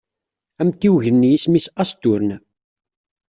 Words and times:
Amtiweg-nni 0.61 1.29
isem-nnes 1.33 1.67
Asturn. 1.81 2.29